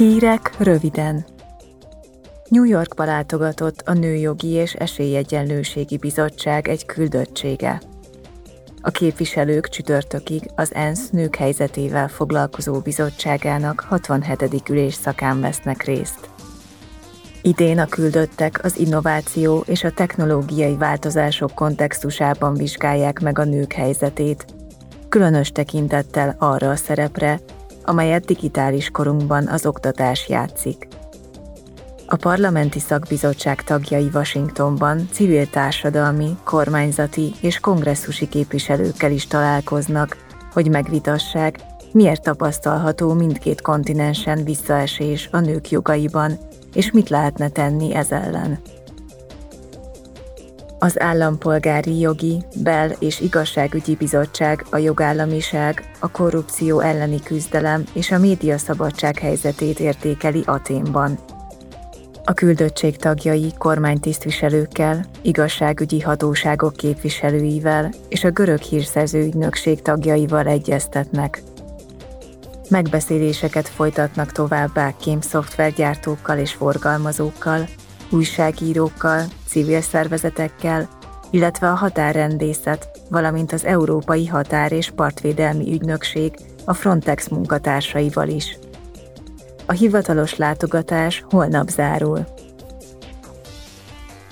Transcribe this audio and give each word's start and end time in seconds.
Hírek 0.00 0.54
röviden. 0.58 1.24
New 2.48 2.64
Yorkba 2.64 3.04
látogatott 3.04 3.80
a 3.80 3.92
Nőjogi 3.92 4.48
és 4.48 4.72
Esélyegyenlőségi 4.72 5.96
Bizottság 5.96 6.68
egy 6.68 6.86
küldöttsége. 6.86 7.80
A 8.80 8.90
képviselők 8.90 9.68
csütörtökig 9.68 10.50
az 10.56 10.74
ENSZ 10.74 11.10
nők 11.10 11.36
helyzetével 11.36 12.08
foglalkozó 12.08 12.78
bizottságának 12.78 13.80
67. 13.80 14.68
ülésszakán 14.68 15.40
vesznek 15.40 15.82
részt. 15.82 16.30
Idén 17.42 17.78
a 17.78 17.86
küldöttek 17.86 18.64
az 18.64 18.78
innováció 18.78 19.64
és 19.66 19.84
a 19.84 19.92
technológiai 19.92 20.76
változások 20.76 21.54
kontextusában 21.54 22.54
vizsgálják 22.54 23.20
meg 23.20 23.38
a 23.38 23.44
nők 23.44 23.72
helyzetét, 23.72 24.44
különös 25.08 25.50
tekintettel 25.50 26.36
arra 26.38 26.70
a 26.70 26.76
szerepre, 26.76 27.40
amelyet 27.90 28.24
digitális 28.24 28.90
korunkban 28.90 29.46
az 29.46 29.66
oktatás 29.66 30.28
játszik. 30.28 30.88
A 32.06 32.16
parlamenti 32.16 32.78
szakbizottság 32.78 33.62
tagjai 33.62 34.10
Washingtonban 34.14 35.08
civil 35.12 35.46
társadalmi, 35.50 36.36
kormányzati 36.44 37.32
és 37.40 37.60
kongresszusi 37.60 38.28
képviselőkkel 38.28 39.10
is 39.10 39.26
találkoznak, 39.26 40.16
hogy 40.52 40.70
megvitassák, 40.70 41.58
miért 41.92 42.22
tapasztalható 42.22 43.12
mindkét 43.12 43.60
kontinensen 43.60 44.44
visszaesés 44.44 45.28
a 45.32 45.40
nők 45.40 45.70
jogaiban, 45.70 46.38
és 46.74 46.90
mit 46.90 47.08
lehetne 47.08 47.48
tenni 47.48 47.94
ez 47.94 48.10
ellen. 48.10 48.58
Az 50.82 51.00
Állampolgári 51.00 51.98
Jogi, 51.98 52.42
Bel- 52.62 52.96
és 53.02 53.20
Igazságügyi 53.20 53.96
Bizottság 53.96 54.64
a 54.70 54.76
jogállamiság, 54.76 55.90
a 55.98 56.10
korrupció 56.10 56.80
elleni 56.80 57.22
küzdelem 57.22 57.84
és 57.92 58.10
a 58.10 58.18
médiaszabadság 58.18 59.18
helyzetét 59.18 59.80
értékeli 59.80 60.42
Aténban. 60.46 61.18
A 62.24 62.32
küldöttség 62.32 62.96
tagjai 62.96 63.52
kormánytisztviselőkkel, 63.58 65.04
igazságügyi 65.22 66.00
hatóságok 66.00 66.76
képviselőivel 66.76 67.92
és 68.08 68.24
a 68.24 68.30
görög 68.30 68.60
hírszerző 68.60 69.24
ügynökség 69.24 69.82
tagjaival 69.82 70.46
egyeztetnek. 70.46 71.42
Megbeszéléseket 72.68 73.68
folytatnak 73.68 74.32
továbbá 74.32 74.94
kémszoftvergyártókkal 75.00 76.38
és 76.38 76.52
forgalmazókkal, 76.52 77.68
újságírókkal, 78.10 79.24
civil 79.46 79.80
szervezetekkel, 79.80 80.88
illetve 81.30 81.70
a 81.70 81.74
határrendészet, 81.74 82.88
valamint 83.10 83.52
az 83.52 83.64
Európai 83.64 84.26
Határ 84.26 84.72
és 84.72 84.90
Partvédelmi 84.90 85.72
Ügynökség 85.72 86.34
a 86.64 86.74
Frontex 86.74 87.28
munkatársaival 87.28 88.28
is. 88.28 88.58
A 89.66 89.72
hivatalos 89.72 90.36
látogatás 90.36 91.24
holnap 91.30 91.68
zárul. 91.68 92.26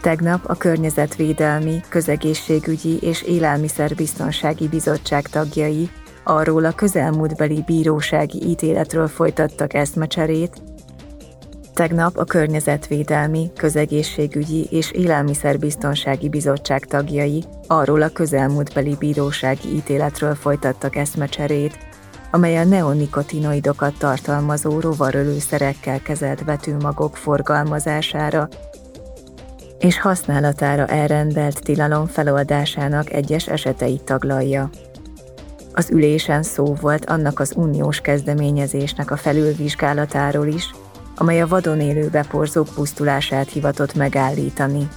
Tegnap 0.00 0.44
a 0.46 0.54
Környezetvédelmi, 0.54 1.80
Közegészségügyi 1.88 2.98
és 3.00 3.22
Élelmiszerbiztonsági 3.22 4.68
Bizottság 4.68 5.28
tagjai 5.28 5.90
arról 6.24 6.64
a 6.64 6.72
közelmúltbeli 6.72 7.62
bírósági 7.66 8.48
ítéletről 8.48 9.08
folytattak 9.08 9.74
eszmecserét, 9.74 10.62
Tegnap 11.80 12.16
a 12.16 12.24
Környezetvédelmi, 12.24 13.50
Közegészségügyi 13.56 14.66
és 14.70 14.90
Élelmiszerbiztonsági 14.90 16.28
Bizottság 16.28 16.84
tagjai 16.84 17.44
arról 17.66 18.02
a 18.02 18.08
közelmúltbeli 18.08 18.96
bírósági 18.98 19.74
ítéletről 19.74 20.34
folytattak 20.34 20.96
eszmecserét, 20.96 21.78
amely 22.30 22.56
a 22.56 22.64
neonikotinoidokat 22.64 23.98
tartalmazó 23.98 24.80
rovarölőszerekkel 24.80 26.00
kezelt 26.00 26.44
vetőmagok 26.44 27.16
forgalmazására 27.16 28.48
és 29.78 30.00
használatára 30.00 30.86
elrendelt 30.86 31.62
tilalom 31.62 32.06
feloldásának 32.06 33.12
egyes 33.12 33.48
eseteit 33.48 34.02
taglalja. 34.02 34.70
Az 35.72 35.90
ülésen 35.90 36.42
szó 36.42 36.74
volt 36.80 37.04
annak 37.04 37.40
az 37.40 37.52
uniós 37.56 38.00
kezdeményezésnek 38.00 39.10
a 39.10 39.16
felülvizsgálatáról 39.16 40.46
is, 40.46 40.70
amely 41.20 41.40
a 41.40 41.46
vadon 41.46 41.80
élő 41.80 42.08
beporzók 42.08 42.68
pusztulását 42.74 43.50
hivatott 43.50 43.94
megállítani. 43.94 44.88